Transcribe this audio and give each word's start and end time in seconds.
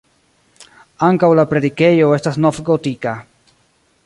Ankaŭ 1.09 1.29
la 1.41 1.45
predikejo 1.53 2.09
estas 2.19 2.43
novgotika. 2.47 3.15